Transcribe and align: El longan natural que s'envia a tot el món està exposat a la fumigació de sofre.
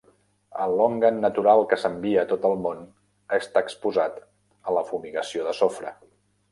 El 0.61 0.71
longan 0.79 1.19
natural 1.25 1.61
que 1.73 1.79
s'envia 1.83 2.23
a 2.23 2.29
tot 2.33 2.49
el 2.51 2.57
món 2.65 2.81
està 3.41 3.65
exposat 3.67 4.21
a 4.73 4.79
la 4.81 4.87
fumigació 4.93 5.49
de 5.53 5.57
sofre. 5.65 5.99